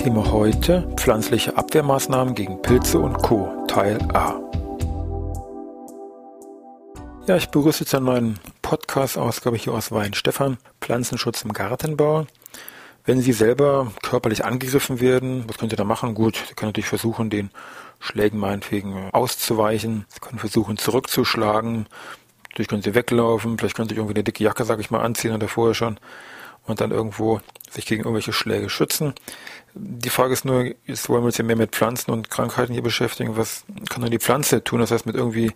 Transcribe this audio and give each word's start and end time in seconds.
Thema 0.00 0.32
heute 0.32 0.90
pflanzliche 0.96 1.58
Abwehrmaßnahmen 1.58 2.34
gegen 2.34 2.62
Pilze 2.62 2.98
und 2.98 3.18
Co. 3.20 3.66
Teil 3.68 3.98
A. 4.14 4.40
Ja, 7.26 7.36
ich 7.36 7.50
begrüße 7.50 7.80
jetzt 7.80 7.94
einen 7.94 8.06
neuen 8.06 8.38
Podcast-Ausgabe 8.62 9.58
hier 9.58 9.74
aus 9.74 9.92
Weinstefan, 9.92 10.56
Pflanzenschutz 10.80 11.42
im 11.42 11.52
Gartenbau. 11.52 12.26
Wenn 13.04 13.20
Sie 13.20 13.32
selber 13.32 13.92
körperlich 14.02 14.42
angegriffen 14.42 15.00
werden, 15.00 15.44
was 15.46 15.58
können 15.58 15.68
Sie 15.68 15.76
da 15.76 15.84
machen? 15.84 16.14
Gut, 16.14 16.36
Sie 16.48 16.54
können 16.54 16.70
natürlich 16.70 16.88
versuchen, 16.88 17.28
den 17.28 17.50
Schlägen 17.98 18.38
meinetwegen 18.38 19.10
auszuweichen. 19.12 20.06
Sie 20.08 20.20
können 20.20 20.38
versuchen, 20.38 20.78
zurückzuschlagen. 20.78 21.88
Natürlich 22.48 22.68
können 22.68 22.80
Sie 22.80 22.94
weglaufen. 22.94 23.58
Vielleicht 23.58 23.76
können 23.76 23.90
Sie 23.90 23.96
irgendwie 23.96 24.14
eine 24.14 24.24
dicke 24.24 24.42
Jacke, 24.42 24.64
sag 24.64 24.80
ich 24.80 24.90
mal, 24.90 25.02
anziehen 25.02 25.34
oder 25.34 25.46
vorher 25.46 25.74
schon 25.74 26.00
und 26.66 26.80
dann 26.80 26.90
irgendwo 26.90 27.40
sich 27.70 27.86
gegen 27.86 28.02
irgendwelche 28.02 28.32
Schläge 28.32 28.70
schützen. 28.70 29.14
Die 29.74 30.10
Frage 30.10 30.32
ist 30.32 30.44
nur, 30.44 30.64
jetzt 30.86 31.08
wollen 31.08 31.22
wir 31.22 31.26
uns 31.26 31.38
ja 31.38 31.44
mehr 31.44 31.56
mit 31.56 31.72
Pflanzen 31.72 32.10
und 32.10 32.30
Krankheiten 32.30 32.72
hier 32.72 32.82
beschäftigen. 32.82 33.36
Was 33.36 33.64
kann 33.88 34.02
denn 34.02 34.10
die 34.10 34.18
Pflanze 34.18 34.64
tun? 34.64 34.80
Das 34.80 34.90
heißt, 34.90 35.06
mit 35.06 35.14
irgendwie 35.14 35.52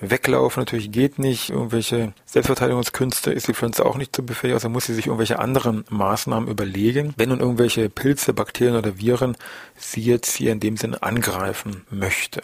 weglaufen 0.00 0.60
natürlich 0.60 0.92
geht 0.92 1.18
nicht. 1.18 1.50
Irgendwelche 1.50 2.12
Selbstverteidigungskünste 2.26 3.32
ist 3.32 3.48
die 3.48 3.54
Pflanze 3.54 3.84
auch 3.84 3.96
nicht 3.96 4.14
zu 4.14 4.24
befähigen. 4.24 4.54
Also 4.54 4.68
muss 4.68 4.86
sie 4.86 4.94
sich 4.94 5.06
irgendwelche 5.06 5.38
anderen 5.38 5.84
Maßnahmen 5.88 6.48
überlegen. 6.48 7.14
Wenn 7.16 7.30
nun 7.30 7.40
irgendwelche 7.40 7.88
Pilze, 7.88 8.32
Bakterien 8.32 8.76
oder 8.76 8.98
Viren 8.98 9.36
sie 9.76 10.02
jetzt 10.02 10.36
hier 10.36 10.52
in 10.52 10.60
dem 10.60 10.76
Sinne 10.76 11.02
angreifen 11.02 11.84
möchte. 11.90 12.42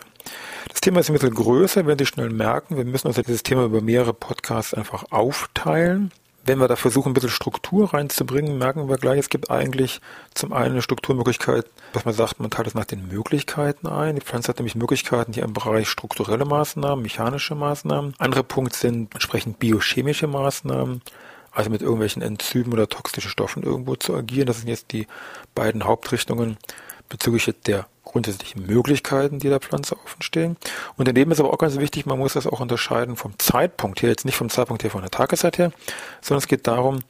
Das 0.68 0.80
Thema 0.80 1.00
ist 1.00 1.11
ein 1.11 1.12
bisschen 1.12 1.34
größer, 1.34 1.86
werden 1.86 1.98
Sie 1.98 2.06
schnell 2.06 2.30
merken. 2.30 2.77
Wir 2.77 2.84
müssen 2.84 3.08
also 3.08 3.22
dieses 3.22 3.42
Thema 3.42 3.64
über 3.64 3.83
mehrere 3.83 4.14
Podcasts 4.14 4.74
einfach 4.74 5.05
aufteilen 5.11 6.11
wenn 6.47 6.59
wir 6.59 6.69
da 6.69 6.77
versuchen, 6.77 7.11
ein 7.11 7.14
bisschen 7.14 7.31
Struktur 7.31 7.95
reinzubringen, 7.95 8.59
merken 8.59 8.89
wir 8.89 8.98
gleich, 8.98 9.19
es 9.19 9.28
gibt 9.31 9.50
eigentlich 9.50 10.00
zum 10.34 10.53
einen 10.53 10.73
eine 10.73 10.83
Strukturmöglichkeit, 10.83 11.67
was 11.92 12.05
man 12.05 12.14
sagt, 12.14 12.41
man 12.41 12.51
teilt 12.51 12.67
es 12.67 12.75
nach 12.75 12.84
den 12.84 13.09
Möglichkeiten 13.09 13.86
ein. 13.86 14.17
Die 14.17 14.20
Pflanze 14.20 14.48
hat 14.48 14.59
nämlich 14.59 14.75
Möglichkeiten 14.75 15.33
hier 15.33 15.45
im 15.45 15.53
Bereich 15.53 15.89
strukturelle 15.89 16.45
Maßnahmen, 16.45 17.03
mechanische 17.03 17.55
Maßnahmen. 17.55 18.14
Andere 18.19 18.45
Punkte 18.45 18.78
sind 18.78 19.14
entsprechend 19.14 19.59
biochemische 19.59 20.27
Maßnahmen, 20.27 21.03
also 21.51 21.70
mit 21.70 21.83
irgendwelchen 21.83 22.23
Enzymen 22.23 22.73
oder 22.73 22.89
toxischen 22.89 23.31
Stoffen 23.31 23.62
irgendwo 23.62 23.97
zu 23.97 24.14
agieren. 24.14 24.47
Das 24.47 24.58
sind 24.58 24.69
jetzt 24.69 24.92
die 24.92 25.06
beiden 25.55 25.84
Hauptrichtungen 25.84 26.58
bezüglich 27.08 27.51
der 27.67 27.86
grundsätzlichen 28.15 28.65
Möglichkeiten, 28.65 29.41
die 29.41 29.48
der 29.48 29.59
Pflanze 29.59 29.97
offenstehen. 29.97 30.57
Und 30.97 31.09
daneben 31.09 31.33
ist 31.33 31.41
aber 31.41 31.53
auch 31.53 31.59
ganz 31.59 31.79
wichtig, 31.79 32.07
man 32.07 32.19
muss 32.19 32.34
das 32.34 32.47
auch 32.47 32.61
unterscheiden 32.61 33.17
vom 33.17 33.37
Zeitpunkt 33.41 34.03
her, 34.03 34.09
jetzt 34.09 34.25
nicht 34.25 34.37
vom 34.37 34.51
Zeitpunkt 34.51 34.84
her 34.84 34.91
von 34.91 35.03
der 35.03 35.11
Tageszeit 35.11 35.59
her, 35.59 35.73
sondern 36.20 36.39
es 36.39 36.47
geht 36.47 36.69
darum, 36.69 37.01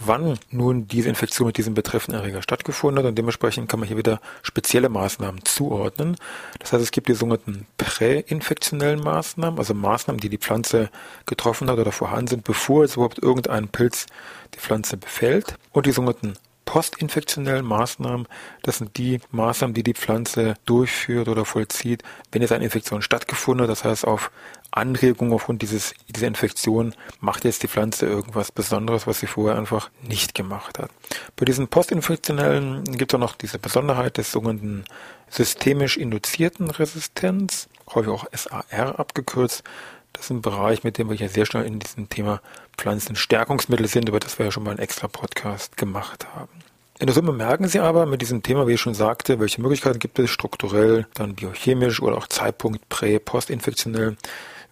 wann 0.00 0.38
nun 0.50 0.86
diese 0.86 1.08
Infektion 1.08 1.46
mit 1.46 1.56
diesem 1.56 1.72
betreffenden 1.72 2.22
Erreger 2.22 2.42
stattgefunden 2.42 3.02
hat 3.02 3.08
und 3.08 3.16
dementsprechend 3.16 3.70
kann 3.70 3.80
man 3.80 3.88
hier 3.88 3.96
wieder 3.96 4.20
spezielle 4.42 4.90
Maßnahmen 4.90 5.46
zuordnen. 5.46 6.16
Das 6.58 6.72
heißt, 6.72 6.82
es 6.82 6.90
gibt 6.90 7.08
die 7.08 7.14
sogenannten 7.14 7.66
präinfektionellen 7.78 9.00
Maßnahmen, 9.00 9.58
also 9.58 9.72
Maßnahmen, 9.72 10.20
die 10.20 10.28
die 10.28 10.38
Pflanze 10.38 10.90
getroffen 11.24 11.70
hat 11.70 11.78
oder 11.78 11.92
vorhanden 11.92 12.28
sind, 12.28 12.44
bevor 12.44 12.84
es 12.84 12.96
überhaupt 12.96 13.18
irgendein 13.18 13.68
Pilz 13.68 14.06
die 14.54 14.58
Pflanze 14.58 14.98
befällt 14.98 15.56
und 15.72 15.86
die 15.86 15.92
sogenannten 15.92 16.34
postinfektionellen 16.70 17.66
Maßnahmen, 17.66 18.28
das 18.62 18.78
sind 18.78 18.96
die 18.96 19.18
Maßnahmen, 19.32 19.74
die 19.74 19.82
die 19.82 19.94
Pflanze 19.94 20.54
durchführt 20.66 21.26
oder 21.26 21.44
vollzieht, 21.44 22.04
wenn 22.30 22.42
jetzt 22.42 22.52
eine 22.52 22.62
Infektion 22.62 23.02
stattgefunden 23.02 23.64
hat. 23.64 23.70
Das 23.70 23.82
heißt, 23.82 24.06
auf 24.06 24.30
Anregung 24.70 25.32
aufgrund 25.32 25.62
dieses, 25.62 25.94
dieser 26.08 26.28
Infektion 26.28 26.94
macht 27.18 27.44
jetzt 27.44 27.64
die 27.64 27.66
Pflanze 27.66 28.06
irgendwas 28.06 28.52
Besonderes, 28.52 29.08
was 29.08 29.18
sie 29.18 29.26
vorher 29.26 29.58
einfach 29.58 29.90
nicht 30.06 30.36
gemacht 30.36 30.78
hat. 30.78 30.92
Bei 31.34 31.44
diesen 31.44 31.66
postinfektionellen 31.66 32.84
gibt 32.84 33.12
es 33.12 33.16
auch 33.16 33.20
noch 33.20 33.34
diese 33.34 33.58
Besonderheit 33.58 34.16
des 34.16 34.30
sogenannten 34.30 34.84
systemisch 35.28 35.96
induzierten 35.96 36.70
Resistenz, 36.70 37.68
häufig 37.92 38.12
auch 38.12 38.26
SAR 38.32 39.00
abgekürzt. 39.00 39.64
Das 40.12 40.24
ist 40.24 40.30
ein 40.30 40.42
Bereich, 40.42 40.84
mit 40.84 40.98
dem 40.98 41.08
wir 41.08 41.16
ja 41.16 41.28
sehr 41.28 41.46
schnell 41.46 41.64
in 41.64 41.78
diesem 41.78 42.08
Thema 42.08 42.40
Pflanzenstärkungsmittel 42.76 43.86
sind, 43.86 44.08
über 44.08 44.20
das 44.20 44.38
wir 44.38 44.46
ja 44.46 44.52
schon 44.52 44.64
mal 44.64 44.70
einen 44.70 44.80
extra 44.80 45.08
Podcast 45.08 45.76
gemacht 45.76 46.26
haben. 46.34 46.50
In 46.98 47.06
der 47.06 47.14
Summe 47.14 47.32
merken 47.32 47.66
Sie 47.66 47.80
aber 47.80 48.04
mit 48.04 48.20
diesem 48.20 48.42
Thema, 48.42 48.66
wie 48.66 48.74
ich 48.74 48.80
schon 48.80 48.92
sagte, 48.92 49.40
welche 49.40 49.62
Möglichkeiten 49.62 49.98
gibt 49.98 50.18
es 50.18 50.28
strukturell, 50.28 51.06
dann 51.14 51.34
biochemisch 51.34 52.02
oder 52.02 52.18
auch 52.18 52.26
Zeitpunkt 52.26 52.88
prä, 52.90 53.18
postinfektionell. 53.18 54.18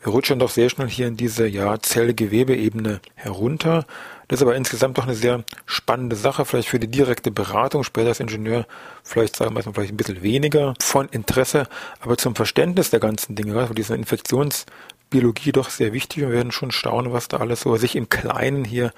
Wir 0.03 0.13
rutschen 0.13 0.39
doch 0.39 0.51
sehr 0.51 0.69
schnell 0.69 0.89
hier 0.89 1.07
in 1.07 1.17
diese 1.17 1.47
ja, 1.47 1.81
Zellgewebeebene 1.81 3.01
herunter. 3.15 3.87
Das 4.29 4.41
ist 4.41 4.43
aber 4.43 4.57
insgesamt 4.57 4.99
doch 4.99 5.05
eine 5.05 5.15
sehr 5.15 5.43
spannende 5.65 6.17
Sache, 6.17 6.45
vielleicht 6.45 6.69
für 6.69 6.79
die 6.79 6.89
direkte 6.89 7.31
Beratung, 7.31 7.83
später 7.83 8.09
als 8.09 8.21
Ingenieur, 8.21 8.67
vielleicht 9.03 9.35
sagen 9.35 9.55
wir 9.55 9.61
es 9.61 9.67
vielleicht 9.73 9.95
ein 9.95 9.97
bisschen 9.97 10.23
weniger 10.23 10.75
von 10.81 11.09
Interesse, 11.09 11.67
aber 12.01 12.19
zum 12.19 12.37
Verständnis 12.37 12.91
der 12.91 13.01
ganzen 13.01 13.37
Dinge, 13.37 13.55
gerade 13.55 13.69
für 13.69 13.75
diesen 13.75 13.97
Infektions- 13.97 14.67
Biologie 15.11 15.53
doch 15.53 15.71
sehr 15.71 15.93
wichtig. 15.93 16.23
Wir 16.23 16.31
werden 16.31 16.53
schon 16.53 16.71
staunen, 16.71 17.13
was 17.13 17.29
da 17.29 17.39
alles 17.39 17.61
so 17.61 17.77
sich 17.77 17.97
im 17.97 18.09
Kleinen 18.09 18.65
hier 18.65 18.93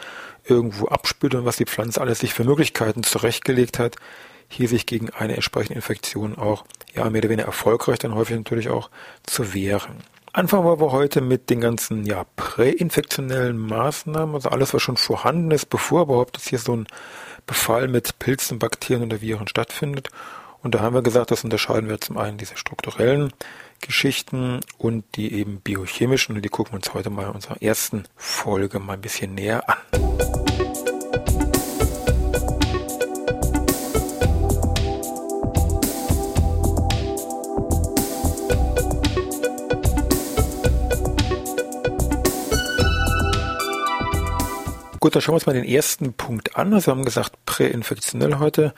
irgendwo 0.45 0.89
abspült 0.89 1.35
und 1.35 1.45
was 1.45 1.57
die 1.57 1.67
Pflanze 1.67 2.01
alles 2.01 2.21
sich 2.21 2.35
für 2.35 2.45
Möglichkeiten 2.45 3.03
zurechtgelegt 3.03 3.79
hat, 3.79 3.97
hier 4.49 4.69
sich 4.69 4.87
gegen 4.87 5.11
eine 5.11 5.35
entsprechende 5.35 5.75
Infektion 5.75 6.37
auch 6.37 6.65
ja 6.95 7.09
mehr 7.09 7.21
oder 7.21 7.31
weniger 7.31 7.47
erfolgreich 7.47 7.99
dann 8.01 8.15
häufig 8.15 8.37
natürlich 8.37 8.69
auch 8.69 8.91
zu 9.23 9.55
wehren. 9.55 10.03
Anfangen 10.33 10.65
wir 10.65 10.73
aber 10.73 10.93
heute 10.93 11.21
mit 11.21 11.51
den 11.51 11.61
ganzen 11.61 12.07
ja, 12.07 12.25
präinfektionellen 12.37 13.59
Maßnahmen, 13.59 14.37
also 14.37 14.49
alles, 14.49 14.73
was 14.73 14.81
schon 14.81 14.97
vorhanden 14.97 15.51
ist, 15.51 15.71
bevor 15.71 16.03
überhaupt 16.03 16.37
jetzt 16.37 16.49
hier 16.49 16.59
so 16.61 16.77
ein 16.77 16.87
Befall 17.47 17.89
mit 17.89 18.19
Pilzen, 18.21 18.61
Bakterien 18.61 19.07
oder 19.07 19.21
Viren 19.21 19.49
stattfindet. 19.49 20.09
Und 20.63 20.75
da 20.75 20.81
haben 20.81 20.95
wir 20.95 21.03
gesagt, 21.03 21.33
das 21.33 21.43
unterscheiden 21.43 21.89
wir 21.89 22.01
zum 22.01 22.17
einen 22.17 22.39
diese 22.39 22.57
strukturellen 22.57 23.33
Geschichten 23.81 24.61
und 24.79 25.05
die 25.17 25.33
eben 25.33 25.61
biochemischen. 25.61 26.37
Und 26.37 26.43
die 26.43 26.49
gucken 26.49 26.73
wir 26.73 26.77
uns 26.77 26.95
heute 26.95 27.11
mal 27.11 27.27
in 27.27 27.31
unserer 27.31 27.61
ersten 27.63 28.05
Folge 28.17 28.79
mal 28.79 28.95
ein 28.95 29.01
bisschen 29.01 29.35
näher 29.35 29.69
an. 29.69 29.79
Gut, 45.01 45.15
dann 45.15 45.23
schauen 45.23 45.33
wir 45.33 45.37
uns 45.37 45.47
mal 45.47 45.55
den 45.55 45.65
ersten 45.65 46.13
Punkt 46.13 46.57
an. 46.57 46.75
Also 46.75 46.89
wir 46.89 46.95
haben 46.95 47.07
gesagt, 47.07 47.33
präinfektionell 47.47 48.39
heute 48.39 48.75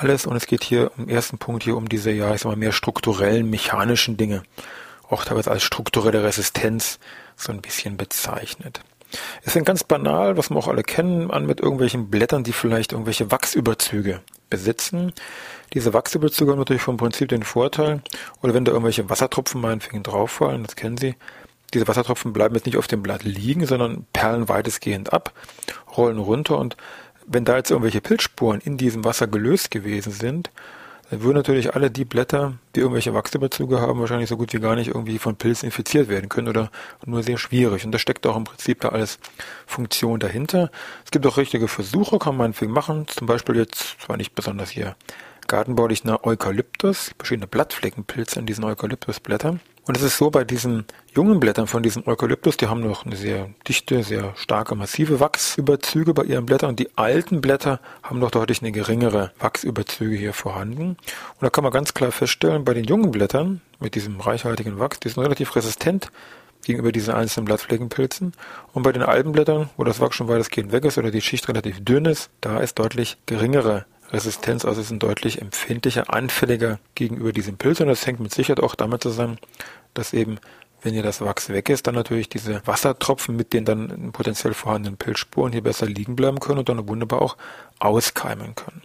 alles 0.00 0.26
und 0.26 0.36
es 0.36 0.46
geht 0.46 0.64
hier 0.64 0.90
im 0.96 1.08
ersten 1.08 1.38
Punkt 1.38 1.64
hier 1.64 1.76
um 1.76 1.88
diese, 1.88 2.10
ja, 2.10 2.34
ich 2.34 2.40
sag 2.40 2.50
mal, 2.50 2.56
mehr 2.56 2.72
strukturellen, 2.72 3.48
mechanischen 3.50 4.16
Dinge. 4.16 4.42
Auch 5.08 5.24
teilweise 5.24 5.50
als 5.50 5.62
strukturelle 5.62 6.22
Resistenz 6.22 6.98
so 7.36 7.52
ein 7.52 7.60
bisschen 7.60 7.96
bezeichnet. 7.96 8.80
Es 9.42 9.54
sind 9.54 9.64
ganz 9.64 9.84
banal, 9.84 10.36
was 10.36 10.50
wir 10.50 10.56
auch 10.56 10.68
alle 10.68 10.82
kennen, 10.82 11.30
an 11.30 11.46
mit 11.46 11.60
irgendwelchen 11.60 12.10
Blättern, 12.10 12.44
die 12.44 12.52
vielleicht 12.52 12.92
irgendwelche 12.92 13.30
Wachsüberzüge 13.30 14.20
besitzen. 14.48 15.12
Diese 15.74 15.92
Wachsüberzüge 15.92 16.52
haben 16.52 16.58
natürlich 16.58 16.82
vom 16.82 16.96
Prinzip 16.96 17.28
den 17.28 17.42
Vorteil, 17.42 18.02
oder 18.40 18.54
wenn 18.54 18.64
da 18.64 18.72
irgendwelche 18.72 19.10
Wassertropfen 19.10 19.60
meinetwegen 19.60 20.02
drauffallen, 20.02 20.62
das 20.62 20.76
kennen 20.76 20.96
Sie, 20.96 21.16
diese 21.74 21.86
Wassertropfen 21.86 22.32
bleiben 22.32 22.54
jetzt 22.54 22.66
nicht 22.66 22.76
auf 22.76 22.88
dem 22.88 23.02
Blatt 23.02 23.22
liegen, 23.22 23.66
sondern 23.66 24.06
perlen 24.12 24.48
weitestgehend 24.48 25.12
ab, 25.12 25.32
rollen 25.96 26.18
runter 26.18 26.58
und 26.58 26.76
wenn 27.32 27.44
da 27.44 27.56
jetzt 27.56 27.70
irgendwelche 27.70 28.00
Pilzspuren 28.00 28.60
in 28.60 28.76
diesem 28.76 29.04
Wasser 29.04 29.28
gelöst 29.28 29.70
gewesen 29.70 30.12
sind, 30.12 30.50
dann 31.10 31.22
würden 31.22 31.36
natürlich 31.36 31.74
alle 31.74 31.90
die 31.90 32.04
Blätter, 32.04 32.54
die 32.74 32.80
irgendwelche 32.80 33.14
Wachsüberzüge 33.14 33.80
haben, 33.80 34.00
wahrscheinlich 34.00 34.28
so 34.28 34.36
gut 34.36 34.52
wie 34.52 34.60
gar 34.60 34.74
nicht 34.74 34.88
irgendwie 34.88 35.18
von 35.18 35.36
Pilzen 35.36 35.66
infiziert 35.66 36.08
werden 36.08 36.28
können 36.28 36.48
oder 36.48 36.70
nur 37.06 37.22
sehr 37.22 37.38
schwierig. 37.38 37.84
Und 37.84 37.92
da 37.92 37.98
steckt 37.98 38.26
auch 38.26 38.36
im 38.36 38.44
Prinzip 38.44 38.80
da 38.80 38.88
alles 38.90 39.18
Funktion 39.66 40.18
dahinter. 40.18 40.70
Es 41.04 41.12
gibt 41.12 41.26
auch 41.26 41.36
richtige 41.36 41.68
Versuche, 41.68 42.18
kann 42.18 42.36
man 42.36 42.52
viel 42.52 42.68
machen. 42.68 43.06
Zum 43.08 43.28
Beispiel 43.28 43.56
jetzt, 43.56 44.00
zwar 44.00 44.16
nicht 44.16 44.34
besonders 44.34 44.70
hier 44.70 44.96
gartenbaulich, 45.46 46.04
nach 46.04 46.24
Eukalyptus, 46.24 47.12
verschiedene 47.16 47.46
Blattfleckenpilze 47.46 48.38
in 48.38 48.46
diesen 48.46 48.64
Eukalyptusblättern. 48.64 49.60
Und 49.86 49.96
es 49.96 50.02
ist 50.02 50.18
so, 50.18 50.30
bei 50.30 50.44
diesen 50.44 50.84
jungen 51.14 51.40
Blättern 51.40 51.66
von 51.66 51.82
diesem 51.82 52.06
Eukalyptus, 52.06 52.56
die 52.56 52.66
haben 52.66 52.80
noch 52.80 53.06
eine 53.06 53.16
sehr 53.16 53.48
dichte, 53.66 54.02
sehr 54.02 54.34
starke, 54.36 54.74
massive 54.74 55.20
Wachsüberzüge 55.20 56.14
bei 56.14 56.24
ihren 56.24 56.46
Blättern. 56.46 56.70
Und 56.70 56.78
die 56.78 56.90
alten 56.96 57.40
Blätter 57.40 57.80
haben 58.02 58.18
noch 58.18 58.30
deutlich 58.30 58.60
eine 58.62 58.72
geringere 58.72 59.32
Wachsüberzüge 59.38 60.16
hier 60.16 60.34
vorhanden. 60.34 60.90
Und 60.90 60.98
da 61.40 61.50
kann 61.50 61.64
man 61.64 61.72
ganz 61.72 61.94
klar 61.94 62.12
feststellen, 62.12 62.64
bei 62.64 62.74
den 62.74 62.84
jungen 62.84 63.10
Blättern 63.10 63.62
mit 63.80 63.94
diesem 63.94 64.20
reichhaltigen 64.20 64.78
Wachs, 64.78 65.00
die 65.00 65.08
sind 65.08 65.22
relativ 65.22 65.56
resistent 65.56 66.10
gegenüber 66.62 66.92
diesen 66.92 67.14
einzelnen 67.14 67.46
Blattfleckenpilzen. 67.46 68.34
Und 68.72 68.82
bei 68.82 68.92
den 68.92 69.02
alten 69.02 69.32
Blättern, 69.32 69.70
wo 69.76 69.84
das 69.84 70.00
Wachs 70.00 70.16
schon 70.16 70.28
weitestgehend 70.28 70.72
weg 70.72 70.84
ist 70.84 70.98
oder 70.98 71.10
die 71.10 71.22
Schicht 71.22 71.48
relativ 71.48 71.82
dünn 71.84 72.04
ist, 72.04 72.30
da 72.40 72.60
ist 72.60 72.78
deutlich 72.78 73.16
geringere 73.26 73.86
Resistenz, 74.12 74.64
also 74.64 74.82
sind 74.82 75.02
deutlich 75.02 75.40
empfindlicher, 75.40 76.12
anfälliger 76.12 76.78
gegenüber 76.94 77.32
diesem 77.32 77.56
Pilz. 77.56 77.80
Und 77.80 77.88
das 77.88 78.06
hängt 78.06 78.20
mit 78.20 78.34
Sicherheit 78.34 78.62
auch 78.62 78.74
damit 78.74 79.02
zusammen, 79.02 79.38
dass 79.94 80.12
eben, 80.12 80.38
wenn 80.82 80.94
hier 80.94 81.02
das 81.02 81.20
Wachs 81.20 81.48
weg 81.48 81.68
ist, 81.68 81.86
dann 81.86 81.94
natürlich 81.94 82.28
diese 82.28 82.66
Wassertropfen 82.66 83.36
mit 83.36 83.52
den 83.52 83.64
dann 83.64 84.12
potenziell 84.12 84.54
vorhandenen 84.54 84.96
Pilzspuren 84.96 85.52
hier 85.52 85.62
besser 85.62 85.86
liegen 85.86 86.16
bleiben 86.16 86.40
können 86.40 86.58
und 86.58 86.68
dann 86.68 86.88
wunderbar 86.88 87.22
auch 87.22 87.36
auskeimen 87.78 88.54
können. 88.54 88.82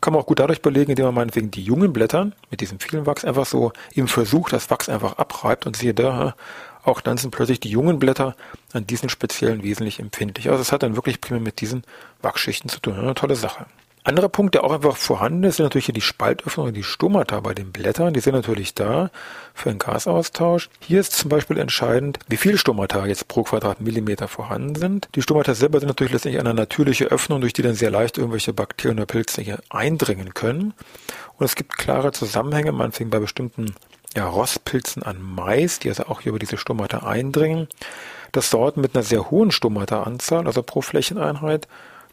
Kann 0.00 0.12
man 0.12 0.22
auch 0.22 0.26
gut 0.26 0.40
dadurch 0.40 0.62
belegen, 0.62 0.90
indem 0.90 1.06
man 1.06 1.14
meinetwegen 1.14 1.50
die 1.50 1.62
jungen 1.62 1.92
Blätter 1.92 2.32
mit 2.50 2.60
diesem 2.60 2.80
vielen 2.80 3.06
Wachs 3.06 3.24
einfach 3.24 3.46
so 3.46 3.72
im 3.94 4.08
Versuch 4.08 4.48
das 4.48 4.70
Wachs 4.70 4.88
einfach 4.88 5.18
abreibt 5.18 5.66
und 5.66 5.76
siehe 5.76 5.94
da, 5.94 6.34
auch 6.82 7.00
dann 7.00 7.18
sind 7.18 7.30
plötzlich 7.30 7.60
die 7.60 7.70
jungen 7.70 7.98
Blätter 7.98 8.34
an 8.72 8.86
diesen 8.86 9.08
speziellen 9.08 9.62
wesentlich 9.62 10.00
empfindlich. 10.00 10.50
Also 10.50 10.62
es 10.62 10.72
hat 10.72 10.82
dann 10.82 10.96
wirklich 10.96 11.20
primär 11.20 11.42
mit 11.42 11.60
diesen 11.60 11.84
Wachschichten 12.22 12.68
zu 12.68 12.80
tun. 12.80 12.98
Eine 12.98 13.14
tolle 13.14 13.36
Sache. 13.36 13.66
Anderer 14.10 14.28
Punkt, 14.28 14.56
der 14.56 14.64
auch 14.64 14.72
einfach 14.72 14.96
vorhanden 14.96 15.44
ist, 15.44 15.56
sind 15.56 15.66
natürlich 15.66 15.86
hier 15.86 15.94
die 15.94 16.00
Spaltöffnungen, 16.00 16.74
die 16.74 16.82
Stomata 16.82 17.38
bei 17.38 17.54
den 17.54 17.70
Blättern. 17.70 18.12
Die 18.12 18.18
sind 18.18 18.34
natürlich 18.34 18.74
da 18.74 19.12
für 19.54 19.70
einen 19.70 19.78
Gasaustausch. 19.78 20.68
Hier 20.80 20.98
ist 20.98 21.12
zum 21.12 21.28
Beispiel 21.28 21.58
entscheidend, 21.58 22.18
wie 22.26 22.36
viele 22.36 22.58
Stomata 22.58 23.06
jetzt 23.06 23.28
pro 23.28 23.44
Quadratmillimeter 23.44 24.26
vorhanden 24.26 24.74
sind. 24.74 25.08
Die 25.14 25.22
Stomata 25.22 25.54
selber 25.54 25.78
sind 25.78 25.86
natürlich 25.86 26.12
letztendlich 26.12 26.40
eine 26.40 26.54
natürliche 26.54 27.04
Öffnung, 27.04 27.40
durch 27.40 27.52
die 27.52 27.62
dann 27.62 27.74
sehr 27.74 27.92
leicht 27.92 28.18
irgendwelche 28.18 28.52
Bakterien 28.52 28.98
oder 28.98 29.06
Pilze 29.06 29.42
hier 29.42 29.60
eindringen 29.68 30.34
können. 30.34 30.74
Und 31.38 31.44
es 31.46 31.54
gibt 31.54 31.78
klare 31.78 32.10
Zusammenhänge, 32.10 32.72
fängt 32.90 33.12
bei 33.12 33.20
bestimmten 33.20 33.76
ja, 34.16 34.26
Rostpilzen 34.26 35.04
an 35.04 35.22
Mais, 35.22 35.78
die 35.78 35.88
also 35.88 36.06
auch 36.06 36.20
hier 36.20 36.30
über 36.30 36.40
diese 36.40 36.56
Stomata 36.56 37.06
eindringen, 37.06 37.68
dass 38.32 38.50
Sorten 38.50 38.80
mit 38.80 38.96
einer 38.96 39.04
sehr 39.04 39.30
hohen 39.30 39.52
Stomata-Anzahl, 39.52 40.48
also 40.48 40.64
pro 40.64 40.82
Flächeneinheit, 40.82 41.68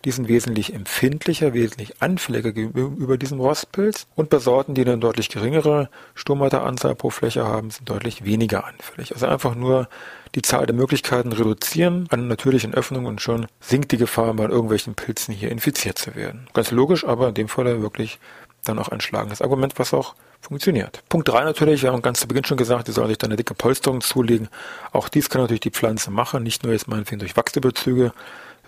die 0.05 0.11
sind 0.11 0.27
wesentlich 0.27 0.73
empfindlicher, 0.73 1.53
wesentlich 1.53 2.01
anfälliger 2.01 2.51
gegenüber 2.51 3.17
diesem 3.17 3.39
Rostpilz. 3.39 4.07
Und 4.15 4.29
bei 4.29 4.39
Sorten, 4.39 4.73
die 4.73 4.81
eine 4.81 4.97
deutlich 4.97 5.29
geringere 5.29 5.89
Stomata-Anzahl 6.15 6.95
pro 6.95 7.09
Fläche 7.09 7.45
haben, 7.45 7.71
sind 7.71 7.89
deutlich 7.89 8.23
weniger 8.23 8.65
anfällig. 8.65 9.13
Also 9.13 9.27
einfach 9.27 9.55
nur 9.55 9.89
die 10.35 10.41
Zahl 10.41 10.65
der 10.65 10.75
Möglichkeiten 10.75 11.31
reduzieren 11.31 12.07
an 12.09 12.27
natürlichen 12.27 12.73
Öffnungen 12.73 13.07
und 13.07 13.21
schon 13.21 13.47
sinkt 13.59 13.91
die 13.91 13.97
Gefahr, 13.97 14.33
bei 14.33 14.45
irgendwelchen 14.45 14.95
Pilzen 14.95 15.33
hier 15.33 15.51
infiziert 15.51 15.97
zu 15.97 16.15
werden. 16.15 16.47
Ganz 16.53 16.71
logisch, 16.71 17.05
aber 17.05 17.29
in 17.29 17.33
dem 17.33 17.47
Fall 17.47 17.81
wirklich 17.81 18.19
dann 18.63 18.79
auch 18.79 18.89
ein 18.89 19.01
schlagendes 19.01 19.41
Argument, 19.41 19.73
was 19.77 19.93
auch 19.93 20.15
funktioniert. 20.41 21.03
Punkt 21.09 21.27
drei 21.27 21.43
natürlich, 21.43 21.83
wir 21.83 21.91
haben 21.91 22.01
ganz 22.01 22.19
zu 22.19 22.27
Beginn 22.27 22.43
schon 22.43 22.57
gesagt, 22.57 22.87
die 22.87 22.91
sollen 22.91 23.07
sich 23.07 23.17
da 23.17 23.27
eine 23.27 23.35
dicke 23.35 23.53
Polsterung 23.53 24.01
zulegen. 24.01 24.49
Auch 24.91 25.09
dies 25.09 25.29
kann 25.29 25.41
natürlich 25.41 25.61
die 25.61 25.71
Pflanze 25.71 26.11
machen, 26.11 26.43
nicht 26.43 26.63
nur 26.63 26.73
jetzt 26.73 26.87
meinetwegen 26.87 27.19
durch 27.19 27.35
Wachsüberzüge, 27.35 28.11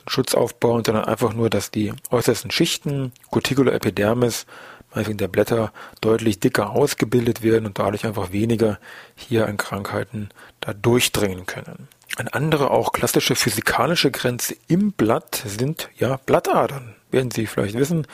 Schutz 0.08 0.34
aufbauen, 0.34 0.84
sondern 0.86 1.06
einfach 1.06 1.34
nur, 1.34 1.50
dass 1.50 1.72
die 1.72 1.94
äußersten 2.12 2.52
Schichten, 2.52 3.12
Cuticula 3.32 3.72
Epidermis, 3.72 4.46
meinetwegen 4.94 5.18
der 5.18 5.28
Blätter, 5.28 5.72
deutlich 6.02 6.40
dicker 6.40 6.72
ausgebildet 6.72 7.42
werden 7.44 7.66
und 7.66 7.80
dadurch 7.80 8.06
einfach 8.06 8.32
weniger 8.32 8.80
hier 9.16 9.48
an 9.48 9.58
Krankheiten 9.58 10.30
da 10.62 10.74
durchdringen 10.74 11.46
können. 11.46 11.88
Eine 12.18 12.34
andere, 12.34 12.72
auch 12.72 12.92
klassische 12.92 13.36
physikalische 13.36 14.12
Grenze 14.12 14.56
im 14.68 14.92
Blatt 14.92 15.44
sind 15.46 15.90
ja 15.98 16.18
Blattadern. 16.26 16.96
Werden 17.12 17.32
Sie 17.32 17.48
vielleicht 17.48 17.78
wissen, 17.78 18.06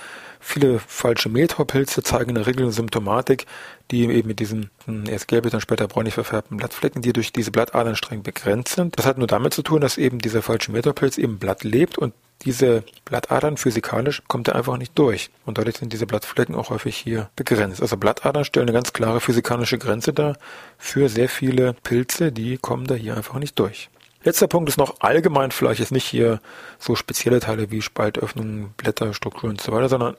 Viele 0.47 0.77
falsche 0.77 1.27
Mehltaupilze 1.27 2.03
zeigen 2.03 2.30
in 2.30 2.36
der 2.36 2.45
Regel 2.45 2.62
eine 2.62 2.71
Symptomatik, 2.71 3.47
die 3.89 4.03
eben 4.03 4.27
mit 4.27 4.39
diesen 4.39 4.69
hm, 4.86 5.06
erst 5.09 5.27
gelblich, 5.27 5.51
dann 5.51 5.59
später 5.59 5.88
bräunlich 5.88 6.13
verfärbten 6.13 6.57
Blattflecken, 6.57 7.01
die 7.01 7.13
durch 7.13 7.33
diese 7.33 7.50
Blattadern 7.50 7.95
streng 7.95 8.21
begrenzt 8.21 8.75
sind. 8.75 8.95
Das 8.95 9.07
hat 9.07 9.18
nur 9.18 9.25
damit 9.25 9.56
zu 9.56 9.63
tun, 9.63 9.81
dass 9.81 9.98
eben 9.98 10.19
dieser 10.19 10.44
falsche 10.44 10.71
Mehltaupilz 10.71 11.18
im 11.18 11.39
Blatt 11.39 11.63
lebt 11.63 11.98
und 11.98 12.13
diese 12.45 12.83
Blattadern 13.03 13.57
physikalisch 13.57 14.21
kommt 14.27 14.47
er 14.47 14.56
einfach 14.56 14.77
nicht 14.77 14.97
durch. 14.97 15.30
Und 15.45 15.57
dadurch 15.57 15.77
sind 15.77 15.92
diese 15.92 16.06
Blattflecken 16.06 16.56
auch 16.56 16.69
häufig 16.69 16.95
hier 16.95 17.30
begrenzt. 17.36 17.81
Also 17.81 17.97
Blattadern 17.97 18.45
stellen 18.45 18.68
eine 18.68 18.74
ganz 18.74 18.94
klare 18.94 19.19
physikalische 19.19 19.77
Grenze 19.77 20.13
dar 20.13 20.38
für 20.77 21.09
sehr 21.09 21.27
viele 21.27 21.74
Pilze, 21.74 22.31
die 22.31 22.57
kommen 22.57 22.88
da 22.88 22.95
hier 22.95 23.18
einfach 23.18 23.39
nicht 23.39 23.57
durch. 23.59 23.89
Letzter 24.24 24.47
Punkt 24.47 24.69
ist 24.69 24.77
noch 24.77 25.01
allgemein, 25.01 25.51
vielleicht 25.51 25.80
jetzt 25.80 25.92
nicht 25.92 26.06
hier 26.06 26.39
so 26.80 26.95
spezielle 26.95 27.39
Teile 27.39 27.69
wie 27.69 27.81
Spaltöffnungen, 27.81 28.74
Blätterstrukturen 28.77 29.51
und 29.51 29.62
so 29.62 29.71
weiter, 29.71 29.89
sondern 29.89 30.15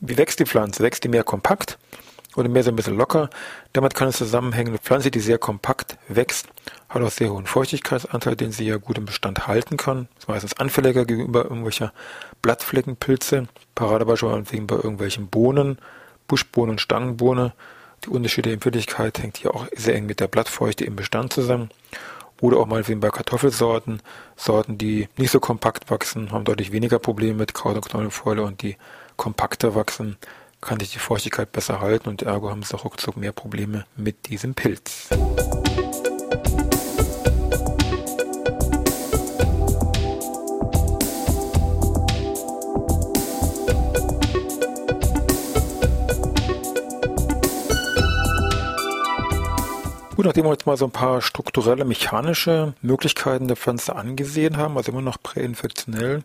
wie 0.00 0.16
wächst 0.16 0.40
die 0.40 0.46
Pflanze? 0.46 0.82
Wächst 0.82 1.04
die 1.04 1.08
mehr 1.08 1.24
kompakt 1.24 1.78
oder 2.40 2.48
mehr 2.48 2.62
so 2.62 2.70
ein 2.70 2.76
bisschen 2.76 2.96
locker? 2.96 3.30
Damit 3.72 3.94
kann 3.94 4.08
es 4.08 4.16
zusammenhängen. 4.16 4.78
Pflanze, 4.78 5.10
die 5.10 5.20
sehr 5.20 5.38
kompakt 5.38 5.96
wächst, 6.08 6.48
hat 6.88 7.02
auch 7.02 7.10
sehr 7.10 7.32
hohen 7.32 7.46
Feuchtigkeitsanteil, 7.46 8.36
den 8.36 8.52
sie 8.52 8.66
ja 8.66 8.76
gut 8.76 8.98
im 8.98 9.04
Bestand 9.04 9.46
halten 9.46 9.76
kann. 9.76 10.08
Ist 10.18 10.28
meistens 10.28 10.58
anfälliger 10.58 11.04
gegenüber 11.04 11.44
irgendwelcher 11.44 11.92
Blattfleckenpilze. 12.42 13.46
Paradebeispiel 13.74 14.62
bei 14.62 14.76
irgendwelchen 14.76 15.28
Bohnen, 15.28 15.78
Buschbohnen 16.26 16.72
und 16.72 16.80
Stangenbohne. 16.80 17.52
Die 18.04 18.08
unterschiedliche 18.08 18.54
Empfindlichkeit 18.54 19.22
hängt 19.22 19.36
hier 19.36 19.54
auch 19.54 19.66
sehr 19.76 19.94
eng 19.94 20.06
mit 20.06 20.20
der 20.20 20.28
Blattfeuchte 20.28 20.84
im 20.84 20.96
Bestand 20.96 21.32
zusammen. 21.32 21.70
Oder 22.40 22.56
auch 22.56 22.66
mal 22.66 22.82
bei 22.82 23.10
Kartoffelsorten, 23.10 24.00
Sorten, 24.36 24.78
die 24.78 25.08
nicht 25.18 25.30
so 25.30 25.40
kompakt 25.40 25.90
wachsen, 25.90 26.32
haben 26.32 26.44
deutlich 26.44 26.72
weniger 26.72 26.98
Probleme 26.98 27.34
mit 27.34 27.52
Kraut- 27.52 27.76
und 27.76 27.86
Knollenfäule 27.86 28.42
und 28.42 28.62
die 28.62 28.76
kompakter 29.16 29.74
wachsen, 29.74 30.16
kann 30.60 30.78
sich 30.80 30.92
die 30.92 30.98
Feuchtigkeit 30.98 31.52
besser 31.52 31.80
halten 31.80 32.08
und 32.08 32.22
ergo 32.22 32.50
haben 32.50 32.62
sie 32.62 32.74
auch 32.74 32.84
ruckzuck 32.84 33.16
mehr 33.16 33.32
Probleme 33.32 33.86
mit 33.96 34.28
diesem 34.28 34.54
Pilz. 34.54 35.08
Gut, 50.20 50.26
nachdem 50.26 50.44
wir 50.44 50.50
jetzt 50.50 50.66
mal 50.66 50.76
so 50.76 50.84
ein 50.84 50.90
paar 50.90 51.22
strukturelle, 51.22 51.86
mechanische 51.86 52.74
Möglichkeiten 52.82 53.48
der 53.48 53.56
Pflanze 53.56 53.96
angesehen 53.96 54.58
haben, 54.58 54.76
also 54.76 54.92
immer 54.92 55.00
noch 55.00 55.16
präinfektionell, 55.22 56.24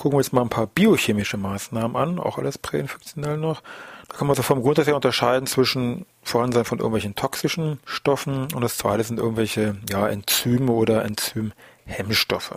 gucken 0.00 0.16
wir 0.16 0.22
jetzt 0.22 0.32
mal 0.32 0.40
ein 0.40 0.48
paar 0.48 0.66
biochemische 0.66 1.36
Maßnahmen 1.36 1.94
an, 1.94 2.18
auch 2.18 2.38
alles 2.38 2.56
präinfektionell 2.56 3.36
noch. 3.36 3.60
Da 4.08 4.16
kann 4.16 4.26
man 4.26 4.34
so 4.34 4.42
vom 4.42 4.62
Grundsatz 4.62 4.86
her 4.86 4.96
unterscheiden 4.96 5.46
zwischen 5.46 6.06
Vorhandensein 6.22 6.64
von 6.64 6.78
irgendwelchen 6.78 7.14
toxischen 7.14 7.78
Stoffen 7.84 8.48
und 8.54 8.62
das 8.62 8.78
zweite 8.78 9.04
sind 9.04 9.18
irgendwelche 9.18 9.76
ja, 9.90 10.08
Enzyme 10.08 10.72
oder 10.72 11.04
Enzymhemmstoffe. 11.04 12.54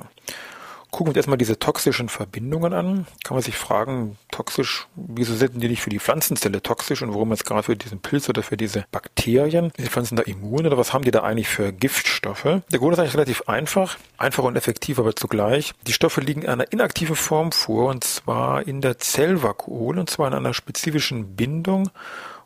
Gucken 0.94 1.08
wir 1.08 1.10
uns 1.10 1.18
erstmal 1.18 1.40
diese 1.40 1.58
toxischen 1.58 2.08
Verbindungen 2.08 2.72
an. 2.72 3.08
Kann 3.24 3.34
man 3.34 3.42
sich 3.42 3.58
fragen, 3.58 4.16
toxisch, 4.30 4.86
wieso 4.96 5.34
sind 5.34 5.60
die 5.60 5.68
nicht 5.68 5.82
für 5.82 5.90
die 5.90 5.98
Pflanzenzelle 5.98 6.62
toxisch 6.62 7.02
und 7.02 7.10
warum 7.10 7.32
jetzt 7.32 7.46
gerade 7.46 7.64
für 7.64 7.76
diesen 7.76 8.00
Pilz 8.00 8.30
oder 8.30 8.44
für 8.44 8.58
diese 8.58 8.86
Bakterien? 8.92 9.72
Sind 9.76 9.88
die 9.88 9.92
Pflanzen 9.92 10.18
da 10.18 10.22
immun 10.22 10.68
oder 10.68 10.78
was 10.78 10.94
haben 10.94 11.04
die 11.04 11.10
da 11.10 11.24
eigentlich 11.24 11.48
für 11.48 11.74
Giftstoffe? 11.74 12.44
Der 12.44 12.78
Grund 12.78 12.94
ist 12.94 13.00
eigentlich 13.00 13.16
relativ 13.16 13.42
einfach, 13.48 13.98
einfach 14.20 14.44
und 14.44 14.56
effektiv, 14.56 15.00
aber 15.00 15.16
zugleich. 15.16 15.74
Die 15.88 15.94
Stoffe 15.94 16.22
liegen 16.22 16.44
in 16.44 16.50
einer 16.50 16.72
inaktiven 16.72 17.16
Form 17.16 17.52
vor 17.52 17.90
und 17.90 18.04
zwar 18.04 18.68
in 18.68 18.82
der 18.82 19.00
Zellvakuole 19.00 20.00
und 20.00 20.12
zwar 20.12 20.28
in 20.28 20.36
einer 20.36 20.54
spezifischen 20.54 21.36
Bindung 21.36 21.90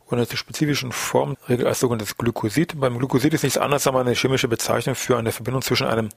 und 0.06 0.20
eine 0.20 0.38
spezifischen 0.38 0.94
Form 0.94 1.36
regelt 1.50 1.68
als 1.68 1.82
sogenanntes 1.82 2.18
Glykosid. 2.18 2.80
Beim 2.80 2.98
Glykosid 2.98 3.34
ist 3.34 3.44
nichts 3.44 3.58
anderes 3.58 3.86
als 3.86 3.96
eine 3.98 4.14
chemische 4.14 4.48
Bezeichnung 4.48 4.96
für 4.96 5.18
eine 5.18 5.34
Verbindung 5.34 5.62
zwischen 5.64 5.86
einem 5.86 6.08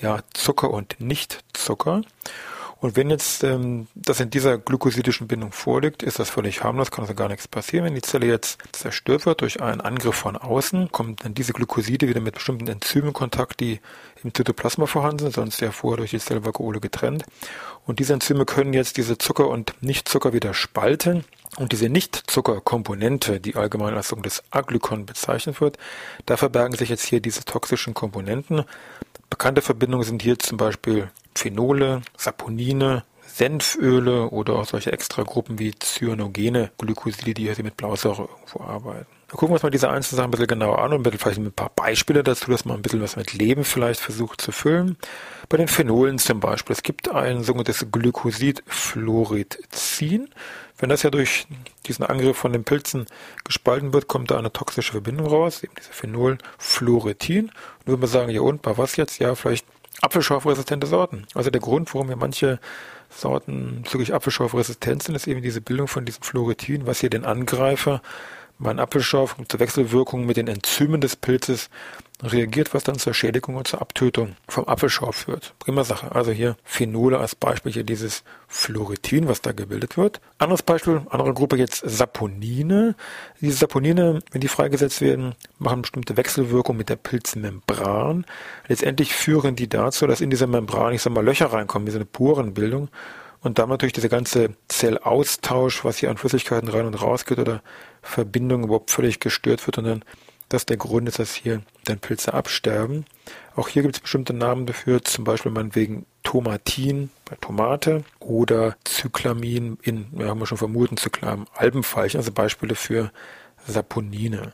ja, 0.00 0.20
Zucker 0.34 0.70
und 0.70 1.00
Nichtzucker. 1.68 2.02
Und 2.80 2.94
wenn 2.94 3.10
jetzt 3.10 3.42
ähm, 3.42 3.88
das 3.96 4.20
in 4.20 4.30
dieser 4.30 4.56
glykosidischen 4.56 5.26
Bindung 5.26 5.50
vorliegt, 5.50 6.04
ist 6.04 6.20
das 6.20 6.30
völlig 6.30 6.62
harmlos, 6.62 6.92
kann 6.92 7.02
also 7.02 7.14
gar 7.14 7.26
nichts 7.26 7.48
passieren. 7.48 7.84
Wenn 7.86 7.96
die 7.96 8.02
Zelle 8.02 8.26
jetzt 8.26 8.60
zerstört 8.70 9.26
wird 9.26 9.40
durch 9.40 9.60
einen 9.60 9.80
Angriff 9.80 10.14
von 10.14 10.36
außen, 10.36 10.92
kommt 10.92 11.24
dann 11.24 11.34
diese 11.34 11.52
Glykoside 11.52 12.06
wieder 12.06 12.20
mit 12.20 12.34
bestimmten 12.34 12.68
Enzymen 12.68 13.08
in 13.08 13.14
Kontakt, 13.14 13.58
die 13.58 13.80
im 14.22 14.32
Zytoplasma 14.32 14.86
vorhanden 14.86 15.18
sind, 15.18 15.34
sonst 15.34 15.60
ja 15.60 15.72
vorher 15.72 15.96
durch 15.96 16.10
die 16.10 16.20
Zellvakuole 16.20 16.78
getrennt. 16.78 17.24
Und 17.84 17.98
diese 17.98 18.12
Enzyme 18.12 18.44
können 18.44 18.72
jetzt 18.72 18.96
diese 18.96 19.18
Zucker 19.18 19.48
und 19.48 19.74
Nichtzucker 19.80 20.32
wieder 20.32 20.54
spalten. 20.54 21.24
Und 21.56 21.72
diese 21.72 21.88
Nichtzuckerkomponente, 21.88 23.40
die 23.40 23.56
allgemein 23.56 23.94
als 23.94 24.14
des 24.22 24.44
Aglykon 24.50 25.04
bezeichnet 25.04 25.60
wird, 25.60 25.78
da 26.26 26.36
verbergen 26.36 26.76
sich 26.76 26.90
jetzt 26.90 27.04
hier 27.04 27.20
diese 27.20 27.44
toxischen 27.44 27.94
Komponenten. 27.94 28.64
Bekannte 29.30 29.62
Verbindungen 29.62 30.04
sind 30.04 30.22
hier 30.22 30.38
zum 30.38 30.56
Beispiel 30.56 31.10
Phenole, 31.34 32.02
Saponine, 32.16 33.04
Senföle 33.26 34.30
oder 34.30 34.54
auch 34.54 34.64
solche 34.64 34.92
Extragruppen 34.92 35.58
wie 35.58 35.72
Cyanogene 35.78 36.70
Glykoside, 36.78 37.34
die 37.34 37.52
hier 37.52 37.64
mit 37.64 37.76
Blausäure 37.76 38.22
irgendwo 38.22 38.64
arbeiten. 38.64 39.17
Wir 39.30 39.36
gucken 39.36 39.52
uns 39.52 39.62
mal 39.62 39.68
diese 39.68 39.90
einzelnen 39.90 40.16
Sachen 40.16 40.28
ein 40.28 40.30
bisschen 40.30 40.46
genauer 40.46 40.78
an 40.78 40.94
und 40.94 41.06
vielleicht 41.06 41.38
ein 41.38 41.52
paar 41.52 41.68
Beispiele 41.68 42.22
dazu, 42.22 42.50
dass 42.50 42.64
man 42.64 42.76
ein 42.76 42.82
bisschen 42.82 43.02
was 43.02 43.16
mit 43.16 43.34
Leben 43.34 43.62
vielleicht 43.62 44.00
versucht 44.00 44.40
zu 44.40 44.52
füllen. 44.52 44.96
Bei 45.50 45.58
den 45.58 45.68
Phenolen 45.68 46.18
zum 46.18 46.40
Beispiel. 46.40 46.72
Es 46.72 46.82
gibt 46.82 47.10
ein 47.10 47.42
sogenanntes 47.42 47.88
Glycosid-Fluorizin. 47.92 50.30
Wenn 50.78 50.88
das 50.88 51.02
ja 51.02 51.10
durch 51.10 51.46
diesen 51.84 52.06
Angriff 52.06 52.38
von 52.38 52.54
den 52.54 52.64
Pilzen 52.64 53.04
gespalten 53.44 53.92
wird, 53.92 54.08
kommt 54.08 54.30
da 54.30 54.38
eine 54.38 54.50
toxische 54.50 54.92
Verbindung 54.92 55.26
raus, 55.26 55.62
eben 55.62 55.74
diese 55.78 55.92
Phenolfluoretin. 55.92 57.48
Und 57.48 57.86
würde 57.86 58.00
man 58.00 58.08
sagen, 58.08 58.30
ja 58.30 58.40
und, 58.40 58.62
bei 58.62 58.78
was 58.78 58.96
jetzt? 58.96 59.18
Ja, 59.18 59.34
vielleicht 59.34 59.66
apfelschorfresistente 60.00 60.86
Sorten. 60.86 61.26
Also 61.34 61.50
der 61.50 61.60
Grund, 61.60 61.92
warum 61.92 62.08
wir 62.08 62.16
manche 62.16 62.60
Sorten 63.10 63.84
zügig 63.84 64.14
apfelschorfresistent 64.14 65.02
sind, 65.02 65.16
ist 65.16 65.26
eben 65.26 65.42
diese 65.42 65.60
Bildung 65.60 65.86
von 65.86 66.06
diesem 66.06 66.22
Fluoretin, 66.22 66.86
was 66.86 67.00
hier 67.00 67.10
den 67.10 67.26
Angreifer 67.26 68.00
mein 68.58 68.80
Apfelschorf 68.80 69.36
zur 69.48 69.60
Wechselwirkung 69.60 70.26
mit 70.26 70.36
den 70.36 70.48
Enzymen 70.48 71.00
des 71.00 71.16
Pilzes 71.16 71.70
reagiert, 72.22 72.74
was 72.74 72.82
dann 72.82 72.98
zur 72.98 73.14
Schädigung 73.14 73.54
und 73.54 73.68
zur 73.68 73.80
Abtötung 73.80 74.34
vom 74.48 74.66
Apfelschorf 74.66 75.14
führt. 75.14 75.54
Prima 75.60 75.84
Sache. 75.84 76.12
Also 76.12 76.32
hier 76.32 76.56
Phenole 76.64 77.18
als 77.18 77.36
Beispiel, 77.36 77.72
hier 77.72 77.84
dieses 77.84 78.24
Fluoretin, 78.48 79.28
was 79.28 79.40
da 79.40 79.52
gebildet 79.52 79.96
wird. 79.96 80.20
Anderes 80.38 80.62
Beispiel, 80.62 81.02
andere 81.10 81.32
Gruppe 81.32 81.56
jetzt 81.56 81.82
Saponine. 81.86 82.96
Diese 83.40 83.58
Saponine, 83.58 84.20
wenn 84.32 84.40
die 84.40 84.48
freigesetzt 84.48 85.00
werden, 85.00 85.36
machen 85.58 85.82
bestimmte 85.82 86.16
Wechselwirkung 86.16 86.76
mit 86.76 86.88
der 86.88 86.96
Pilzmembran. 86.96 88.26
Letztendlich 88.66 89.14
führen 89.14 89.54
die 89.54 89.68
dazu, 89.68 90.06
dass 90.08 90.20
in 90.20 90.30
dieser 90.30 90.48
Membran, 90.48 90.92
ich 90.92 91.02
sag 91.02 91.12
mal, 91.12 91.24
Löcher 91.24 91.52
reinkommen, 91.52 91.86
wie 91.86 91.92
so 91.92 91.98
eine 91.98 92.06
Porenbildung 92.06 92.88
und 93.40 93.58
damit 93.58 93.82
durch 93.82 93.92
diese 93.92 94.08
ganze 94.08 94.50
Zellaustausch, 94.68 95.84
was 95.84 95.98
hier 95.98 96.10
an 96.10 96.16
Flüssigkeiten 96.16 96.68
rein 96.68 96.86
und 96.86 97.00
raus 97.00 97.24
geht 97.24 97.38
oder 97.38 97.62
Verbindung 98.02 98.64
überhaupt 98.64 98.90
völlig 98.90 99.20
gestört 99.20 99.66
wird 99.66 99.78
und 99.78 99.84
dann 99.84 100.04
das 100.48 100.64
der 100.64 100.78
Grund 100.78 101.08
ist, 101.08 101.18
dass 101.18 101.34
hier 101.34 101.62
dann 101.84 101.98
Pilze 101.98 102.32
absterben. 102.32 103.04
Auch 103.54 103.68
hier 103.68 103.82
gibt 103.82 103.96
es 103.96 104.00
bestimmte 104.00 104.32
Namen 104.32 104.66
dafür, 104.66 105.04
zum 105.04 105.24
Beispiel 105.24 105.52
meinetwegen 105.52 106.06
Tomatin 106.22 107.10
bei 107.26 107.36
Tomate 107.40 108.04
oder 108.18 108.76
Zyklamin 108.84 109.78
in, 109.82 110.06
ja, 110.18 110.28
haben 110.28 110.40
wir 110.40 110.46
schon 110.46 110.58
vermuten, 110.58 110.96
Zyklamin 110.96 111.46
Albenfeichen, 111.54 112.18
also 112.18 112.32
Beispiele 112.32 112.74
für 112.74 113.10
Saponine. 113.66 114.52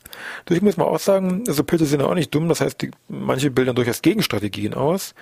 Ich 0.49 0.63
muss 0.63 0.77
mal 0.77 0.85
auch 0.85 0.99
sagen, 0.99 1.45
also 1.47 1.63
Pilze 1.63 1.87
sind 1.87 2.01
ja 2.01 2.07
auch 2.07 2.15
nicht 2.15 2.35
dumm, 2.35 2.49
das 2.49 2.61
heißt, 2.61 2.83
die, 2.83 2.91
manche 3.09 3.51
bilden 3.51 3.77
durchaus 3.77 4.03
Gegenstrategien 4.03 4.75
aus. 4.75 5.15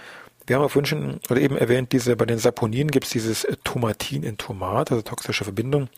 Wir 0.47 0.57
haben 0.57 0.65
auch 0.65 0.75
wünschen, 0.75 1.21
oder 1.31 1.41
eben 1.41 1.57
erwähnt, 1.57 1.93
diese, 1.93 2.17
bei 2.17 2.27
den 2.27 2.39
Saponinen 2.39 2.91
gibt 2.91 3.07
es 3.07 3.13
dieses 3.13 3.47
Tomatin 3.65 4.23
in 4.23 4.39
Tomat, 4.39 4.91
also 4.91 5.03
toxische 5.03 5.45
Verbindung 5.45 5.89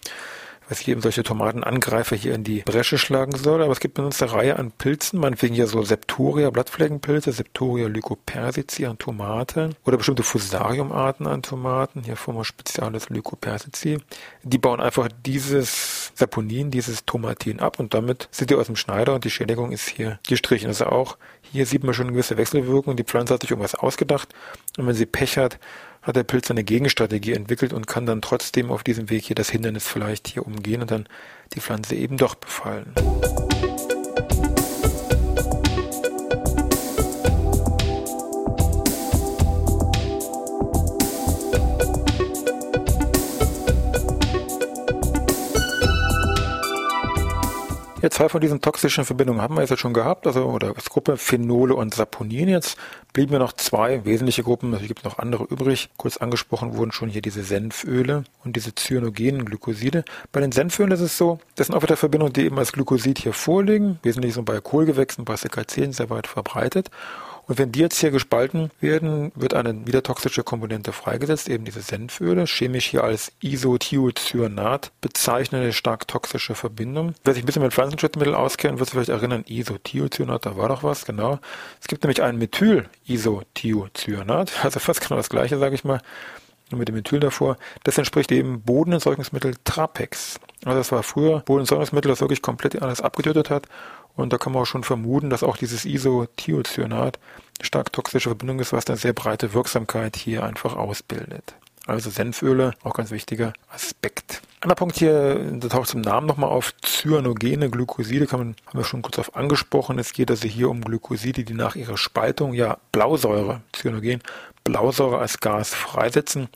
was 0.68 0.78
hier 0.78 0.92
eben 0.92 1.02
solche 1.02 1.22
Tomatenangreifer 1.22 2.16
hier 2.16 2.34
in 2.34 2.44
die 2.44 2.60
Bresche 2.60 2.98
schlagen 2.98 3.36
soll. 3.36 3.62
Aber 3.62 3.72
es 3.72 3.80
gibt 3.80 3.98
eine 3.98 4.10
Reihe 4.20 4.58
an 4.58 4.70
Pilzen, 4.70 5.20
meinetwegen 5.20 5.54
hier 5.54 5.66
so 5.66 5.82
Septoria 5.82 6.50
Blattfleckenpilze, 6.50 7.32
Septoria 7.32 7.88
lycopersici 7.88 8.86
an 8.86 8.98
Tomaten 8.98 9.74
oder 9.84 9.96
bestimmte 9.96 10.22
Fusariumarten 10.22 11.26
an 11.26 11.42
Tomaten, 11.42 12.02
hier 12.02 12.16
Forma 12.16 12.44
Spezialis 12.44 13.08
lycopersici. 13.10 13.98
Die 14.42 14.58
bauen 14.58 14.80
einfach 14.80 15.08
dieses 15.24 16.12
Saponin, 16.14 16.70
dieses 16.70 17.04
Tomatin 17.04 17.60
ab 17.60 17.78
und 17.80 17.94
damit 17.94 18.28
sind 18.30 18.50
die 18.50 18.54
aus 18.54 18.66
dem 18.66 18.76
Schneider 18.76 19.14
und 19.14 19.24
die 19.24 19.30
Schädigung 19.30 19.72
ist 19.72 19.88
hier 19.88 20.18
gestrichen. 20.26 20.68
Also 20.68 20.86
auch 20.86 21.16
hier 21.42 21.66
sieht 21.66 21.84
man 21.84 21.94
schon 21.94 22.06
eine 22.06 22.12
gewisse 22.12 22.36
Wechselwirkung. 22.36 22.96
Die 22.96 23.04
Pflanze 23.04 23.34
hat 23.34 23.42
sich 23.42 23.50
irgendwas 23.50 23.74
ausgedacht 23.74 24.34
und 24.78 24.86
wenn 24.86 24.94
sie 24.94 25.06
Pech 25.06 25.38
hat, 25.38 25.58
hat 26.04 26.16
der 26.16 26.22
Pilz 26.22 26.50
eine 26.50 26.64
Gegenstrategie 26.64 27.32
entwickelt 27.32 27.72
und 27.72 27.86
kann 27.86 28.06
dann 28.06 28.22
trotzdem 28.22 28.70
auf 28.70 28.84
diesem 28.84 29.10
Weg 29.10 29.24
hier 29.24 29.36
das 29.36 29.50
Hindernis 29.50 29.88
vielleicht 29.88 30.28
hier 30.28 30.46
umgehen 30.46 30.82
und 30.82 30.90
dann 30.90 31.08
die 31.54 31.60
Pflanze 31.60 31.96
eben 31.96 32.18
doch 32.18 32.34
befallen. 32.34 32.94
Ja, 48.04 48.10
zwei 48.10 48.28
von 48.28 48.42
diesen 48.42 48.60
toxischen 48.60 49.06
Verbindungen 49.06 49.40
haben 49.40 49.56
wir 49.56 49.64
jetzt 49.64 49.78
schon 49.78 49.94
gehabt, 49.94 50.26
also 50.26 50.44
oder 50.44 50.74
als 50.76 50.90
Gruppe 50.90 51.16
Phenole 51.16 51.74
und 51.74 51.94
Saponin. 51.94 52.50
Jetzt 52.50 52.76
blieben 53.14 53.32
mir 53.32 53.38
noch 53.38 53.54
zwei 53.54 54.04
wesentliche 54.04 54.42
Gruppen, 54.42 54.68
natürlich 54.68 54.88
gibt 54.88 55.00
es 55.00 55.04
noch 55.06 55.16
andere 55.16 55.44
übrig. 55.44 55.88
Kurz 55.96 56.18
angesprochen 56.18 56.76
wurden 56.76 56.92
schon 56.92 57.08
hier 57.08 57.22
diese 57.22 57.42
Senföle 57.42 58.24
und 58.44 58.56
diese 58.56 58.74
cyanogenen 58.74 59.46
Glykoside. 59.46 60.04
Bei 60.32 60.42
den 60.42 60.52
Senfölen 60.52 60.92
ist 60.92 61.00
es 61.00 61.16
so, 61.16 61.38
das 61.54 61.68
sind 61.68 61.76
auch 61.76 61.82
wieder 61.82 61.96
Verbindungen, 61.96 62.34
die 62.34 62.44
eben 62.44 62.58
als 62.58 62.74
Glykosid 62.74 63.20
hier 63.20 63.32
vorliegen, 63.32 63.98
wesentlich 64.02 64.34
so 64.34 64.42
bei 64.42 64.60
Kohlgewächsen, 64.60 65.24
bei 65.24 65.36
Sekazeen 65.36 65.92
sehr 65.92 66.10
weit 66.10 66.26
verbreitet. 66.26 66.90
Und 67.46 67.58
wenn 67.58 67.72
die 67.72 67.80
jetzt 67.80 67.98
hier 67.98 68.10
gespalten 68.10 68.70
werden, 68.80 69.32
wird 69.34 69.54
eine 69.54 69.86
wieder 69.86 70.02
toxische 70.02 70.42
Komponente 70.42 70.92
freigesetzt, 70.92 71.48
eben 71.48 71.64
diese 71.64 71.82
Senföle, 71.82 72.46
chemisch 72.46 72.86
hier 72.86 73.04
als 73.04 73.32
Isothiocyanat 73.42 74.92
bezeichnete 75.00 75.72
stark 75.72 76.08
toxische 76.08 76.54
Verbindung. 76.54 77.14
Wer 77.24 77.34
sich 77.34 77.42
ein 77.42 77.46
bisschen 77.46 77.62
mit 77.62 77.74
Pflanzenschutzmitteln 77.74 78.34
auskennt, 78.34 78.78
wird 78.78 78.88
sich 78.88 78.94
vielleicht 78.94 79.10
erinnern, 79.10 79.44
Isothiocyanat, 79.46 80.46
da 80.46 80.56
war 80.56 80.68
doch 80.68 80.82
was, 80.82 81.04
genau. 81.04 81.38
Es 81.80 81.88
gibt 81.88 82.02
nämlich 82.02 82.22
ein 82.22 82.38
Methyl-Isothiocyanat, 82.38 84.64
also 84.64 84.80
fast 84.80 85.02
genau 85.02 85.16
das 85.16 85.28
gleiche, 85.28 85.58
sage 85.58 85.74
ich 85.74 85.84
mal 85.84 86.00
mit 86.70 86.88
dem 86.88 86.94
Methyl 86.94 87.20
davor, 87.20 87.58
das 87.84 87.98
entspricht 87.98 88.32
eben 88.32 88.62
Bodenentsorgungsmittel 88.62 89.54
Trapex. 89.64 90.40
Also 90.64 90.78
das 90.78 90.92
war 90.92 91.02
früher 91.02 91.40
Bodenentsorgungsmittel, 91.40 92.08
das 92.08 92.20
wirklich 92.20 92.42
komplett 92.42 92.80
alles 92.80 93.02
abgetötet 93.02 93.50
hat 93.50 93.66
und 94.16 94.32
da 94.32 94.38
kann 94.38 94.52
man 94.52 94.62
auch 94.62 94.66
schon 94.66 94.84
vermuten, 94.84 95.30
dass 95.30 95.42
auch 95.42 95.56
dieses 95.56 95.84
Isothiocyanat 95.84 97.18
stark 97.60 97.92
toxische 97.92 98.30
Verbindung 98.30 98.60
ist, 98.60 98.72
was 98.72 98.86
eine 98.86 98.96
sehr 98.96 99.12
breite 99.12 99.54
Wirksamkeit 99.54 100.16
hier 100.16 100.44
einfach 100.44 100.76
ausbildet. 100.76 101.54
Also 101.86 102.08
Senföle, 102.08 102.72
auch 102.82 102.94
ganz 102.94 103.10
wichtiger 103.10 103.52
Aspekt. 103.68 104.40
Anderer 104.60 104.76
Punkt 104.76 104.96
hier, 104.96 105.34
da 105.52 105.68
taucht 105.68 105.90
zum 105.90 106.00
Namen 106.00 106.26
nochmal 106.26 106.48
auf, 106.48 106.72
cyanogene 106.82 107.68
Glykoside, 107.68 108.26
kann 108.26 108.38
man, 108.38 108.56
haben 108.66 108.78
wir 108.78 108.84
schon 108.84 109.02
kurz 109.02 109.18
auf 109.18 109.36
angesprochen. 109.36 109.98
Es 109.98 110.14
geht 110.14 110.30
also 110.30 110.48
hier 110.48 110.70
um 110.70 110.80
Glykoside, 110.80 111.44
die 111.44 111.52
nach 111.52 111.76
ihrer 111.76 111.98
Spaltung 111.98 112.54
ja 112.54 112.78
Blausäure, 112.90 113.60
Cyanogen, 113.74 114.22
Blausäure 114.64 115.18
als 115.18 115.40
Gas 115.40 115.74
freisetzen, 115.74 116.48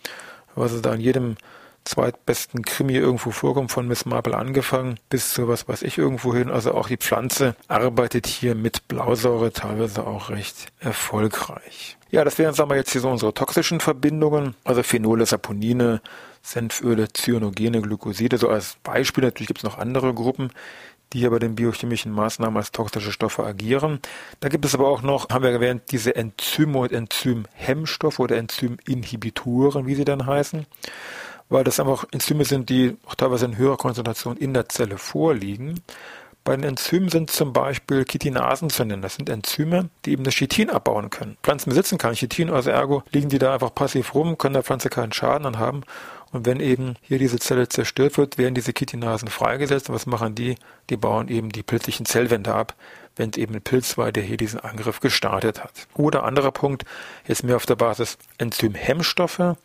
was 0.55 0.73
es 0.73 0.81
da 0.81 0.95
in 0.95 1.00
jedem 1.03 1.37
zweitbesten 1.85 2.62
Krimi 2.64 2.94
irgendwo 2.94 3.30
vorkommt, 3.30 3.73
von 3.73 3.88
Miss 3.88 4.04
Marple 4.04 4.37
angefangen 4.37 4.99
bis 5.08 5.32
zu 5.32 5.49
was 5.49 5.68
weiß 5.68 5.82
ich 5.82 5.99
irgendwo 5.99 6.35
hin. 6.35 6.50
Also 6.50 6.73
auch 6.73 6.88
die 6.88 6.97
Pflanze 6.97 7.56
arbeitet 7.66 8.26
hier 8.26 8.54
mit 8.54 8.88
Blausäure 8.88 9.52
teilweise 9.52 10.06
auch 10.06 10.30
recht 10.30 10.66
erfolgreich. 10.80 11.97
Ja, 12.11 12.25
das 12.25 12.38
wären, 12.38 12.54
sagen 12.54 12.70
wir 12.70 12.76
jetzt 12.76 12.92
hier 12.92 13.00
so 13.00 13.11
unsere 13.11 13.35
toxischen 13.35 13.80
Verbindungen, 13.80 14.54
also 14.64 14.82
Phenole, 14.82 15.26
Saponine, 15.26 16.00
Senföle, 16.42 17.08
Cyanogene, 17.12 17.82
Glykoside, 17.82 18.38
so 18.38 18.49
als 18.49 18.76
Beispiel. 18.82 19.25
Natürlich 19.25 19.49
gibt 19.49 19.58
es 19.58 19.64
noch 19.64 19.78
andere 19.78 20.14
Gruppen, 20.14 20.50
die 21.12 21.20
hier 21.20 21.30
bei 21.30 21.38
den 21.38 21.54
biochemischen 21.54 22.12
Maßnahmen 22.12 22.56
als 22.56 22.73
toxische 22.73 23.12
Stoffe 23.12 23.44
agieren. 23.44 24.00
Da 24.40 24.49
gibt 24.49 24.64
es 24.64 24.75
aber 24.75 24.88
auch 24.88 25.02
noch, 25.02 25.28
haben 25.30 25.44
wir 25.44 25.50
erwähnt, 25.50 25.82
diese 25.90 26.16
Enzyme 26.16 26.78
und 26.78 26.92
Enzymhemmstoffe 26.92 28.18
oder 28.18 28.37
Enzyminhibitoren, 28.37 29.87
wie 29.87 29.94
sie 29.94 30.04
dann 30.04 30.26
heißen 30.26 30.66
weil 31.49 31.64
das 31.64 31.81
einfach 31.81 32.05
Enzyme 32.11 32.45
sind, 32.45 32.69
die 32.69 32.97
auch 33.07 33.14
teilweise 33.14 33.47
in 33.47 33.57
höherer 33.57 33.76
Konzentration 33.76 34.37
in 34.37 34.55
der 34.55 34.69
Zelle 34.69 34.99
vorliegen. 34.99 35.81
Bei 36.45 36.57
den 36.57 36.64
Enzymen 36.64 37.11
sind 37.11 37.31
zum 37.31 37.52
Beispiel 37.52 38.07
Chitinasen 38.07 38.71
zu 38.71 38.85
nennen. 38.85 39.02
Das 39.02 39.17
sind 39.17 39.28
Enzyme, 39.28 39.90
die 40.05 40.12
eben 40.12 40.25
das 40.25 40.35
Chitin 40.35 40.71
abbauen 40.71 41.11
können. 41.11 41.37
Pflanzen 41.43 41.69
besitzen 41.69 41.99
kein 41.99 42.14
Chitin, 42.14 42.49
also 42.49 42.71
ergo 42.71 43.02
liegen 43.12 43.28
die 43.28 43.38
da 43.38 43.52
einfach 43.52 43.75
passiv 43.75 44.14
rum, 44.14 44.38
können 44.38 44.55
der 44.55 44.62
Pflanze 44.62 44.88
keinen 44.88 45.12
Schaden 45.12 45.47
anhaben. 45.47 45.83
Und 46.33 46.47
wenn 46.47 46.61
eben 46.61 46.95
hier 47.02 47.19
diese 47.19 47.38
Zelle 47.38 47.69
zerstört 47.69 48.17
wird, 48.17 48.38
werden 48.38 48.55
diese 48.55 48.73
Chitinasen 48.73 49.28
freigesetzt. 49.28 49.88
Und 49.88 49.95
was 49.95 50.07
machen 50.07 50.35
die? 50.35 50.57
Die 50.90 50.97
bauen 50.97 51.28
eben 51.28 51.50
die 51.50 51.62
pilzlichen 51.62 52.07
Zellwände 52.07 52.55
ab, 52.55 52.75
wenn 53.17 53.31
es 53.31 53.37
eben 53.37 53.55
ein 53.55 53.62
Pilz 53.62 53.99
war, 53.99 54.12
der 54.12 54.23
hier 54.23 54.37
diesen 54.37 54.61
Angriff 54.61 55.00
gestartet 55.00 55.62
hat. 55.62 55.87
Oder 55.95 56.25
anderer 56.25 56.52
Punkt, 56.52 56.85
jetzt 57.26 57.45
mehr 57.45 57.57
auf 57.57 57.67
der 57.67 57.76
Basis 57.76 58.19
Enzymhemmstoffe 58.38 59.57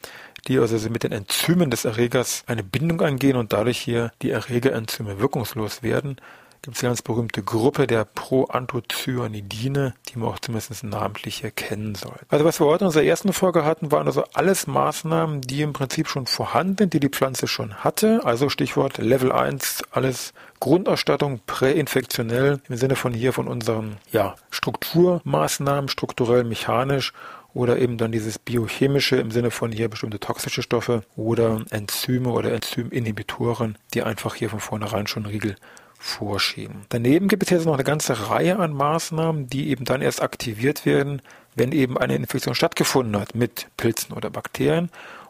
die 0.47 0.59
also 0.59 0.89
mit 0.89 1.03
den 1.03 1.11
Enzymen 1.11 1.71
des 1.71 1.85
Erregers 1.85 2.43
eine 2.47 2.63
Bindung 2.63 3.01
eingehen 3.01 3.37
und 3.37 3.53
dadurch 3.53 3.79
hier 3.79 4.11
die 4.21 4.31
Erregerenzyme 4.31 5.19
wirkungslos 5.19 5.83
werden. 5.83 6.17
Gibt 6.61 6.77
es 6.77 6.83
eine 6.83 6.91
ganz 6.91 7.01
berühmte 7.01 7.43
Gruppe 7.43 7.87
der 7.87 8.05
Proanthocyanidine, 8.05 9.95
die 10.07 10.17
man 10.17 10.29
auch 10.29 10.39
zumindest 10.39 10.81
namentlich 10.85 11.41
hier 11.41 11.51
kennen 11.51 11.93
soll. 11.93 12.15
Also 12.29 12.45
was 12.45 12.61
wir 12.61 12.67
heute 12.67 12.85
in 12.85 12.87
unserer 12.87 13.03
ersten 13.03 13.33
Folge 13.33 13.65
hatten, 13.65 13.91
waren 13.91 14.07
also 14.07 14.23
alles 14.33 14.65
Maßnahmen, 14.65 15.41
die 15.41 15.61
im 15.61 15.73
Prinzip 15.73 16.07
schon 16.07 16.25
vorhanden 16.25 16.77
sind, 16.77 16.93
die 16.93 17.01
die 17.01 17.09
Pflanze 17.09 17.47
schon 17.47 17.83
hatte. 17.83 18.21
Also 18.23 18.47
Stichwort 18.47 18.97
Level 18.97 19.33
1, 19.33 19.83
alles 19.91 20.31
Grundausstattung 20.61 21.41
präinfektionell 21.45 22.61
im 22.69 22.77
Sinne 22.77 22.95
von 22.95 23.13
hier 23.13 23.33
von 23.33 23.49
unseren 23.49 23.97
ja, 24.13 24.35
Strukturmaßnahmen, 24.49 25.89
strukturell 25.89 26.45
mechanisch 26.45 27.11
oder 27.53 27.77
eben 27.77 27.97
dann 27.97 28.11
dieses 28.11 28.39
biochemische 28.39 29.17
im 29.17 29.31
Sinne 29.31 29.51
von 29.51 29.71
hier 29.71 29.89
bestimmte 29.89 30.19
toxische 30.19 30.61
Stoffe 30.63 31.03
oder 31.15 31.63
Enzyme 31.69 32.29
oder 32.29 32.51
Enzyminhibitoren, 32.51 33.77
die 33.93 34.03
einfach 34.03 34.35
hier 34.35 34.49
von 34.49 34.59
vornherein 34.59 35.07
schon 35.07 35.25
Riegel 35.25 35.55
vorschieben. 35.99 36.81
Daneben 36.89 37.27
gibt 37.29 37.43
es 37.43 37.49
jetzt 37.49 37.65
noch 37.65 37.75
eine 37.75 37.83
ganze 37.83 38.29
Reihe 38.29 38.59
an 38.59 38.73
Maßnahmen, 38.73 39.47
die 39.47 39.69
eben 39.69 39.85
dann 39.85 40.01
erst 40.01 40.21
aktiviert 40.21 40.85
werden, 40.85 41.21
wenn 41.55 41.71
eben 41.71 41.97
eine 41.97 42.15
Infektion 42.15 42.55
stattgefunden 42.55 43.19
hat 43.19 43.35
mit 43.35 43.67
Pilzen 43.77 44.13
oder 44.13 44.29
Bakterien. 44.29 44.89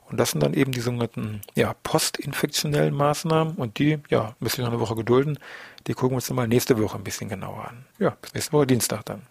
Und 0.10 0.18
das 0.18 0.32
sind 0.32 0.42
dann 0.42 0.54
eben 0.54 0.72
die 0.72 0.80
sogenannten 0.80 1.42
ja, 1.56 1.76
postinfektionellen 1.84 2.94
Maßnahmen 2.94 3.56
und 3.56 3.80
die, 3.80 4.00
ja, 4.10 4.36
müssen 4.40 4.58
wir 4.58 4.66
noch 4.66 4.74
eine 4.74 4.82
Woche 4.82 4.96
gedulden. 4.96 5.40
Die 5.88 5.94
gucken 5.94 6.12
wir 6.12 6.16
uns 6.16 6.28
dann 6.28 6.36
mal 6.36 6.48
nächste 6.48 6.82
Woche 6.82 6.98
ein 6.98 7.04
bisschen 7.04 7.30
genauer 7.30 7.68
an. 7.70 7.86
Ja, 8.00 8.16
bis 8.22 8.34
nächste 8.34 8.54
Woche 8.54 8.68
Dienstag 8.68 9.06
dann. 9.06 9.24